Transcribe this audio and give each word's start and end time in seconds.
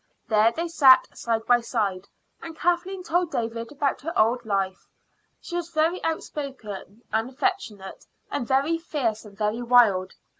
There 0.29 0.51
they 0.51 0.67
sat 0.67 1.15
side 1.15 1.45
by 1.45 1.59
side, 1.61 2.07
and 2.41 2.55
Kathleen 2.57 3.03
told 3.03 3.29
David 3.31 3.71
about 3.71 4.01
her 4.01 4.11
old 4.17 4.43
life. 4.47 4.87
She 5.39 5.55
was 5.55 5.69
very 5.69 6.03
outspoken 6.03 7.03
and 7.13 7.29
affectionate, 7.29 8.07
and 8.31 8.47
very 8.47 8.79
fierce 8.79 9.25
and 9.25 9.37
very 9.37 9.61
wild. 9.61 10.15